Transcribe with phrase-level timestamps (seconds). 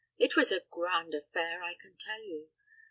[0.17, 2.49] It was a grand affair, I can tell you.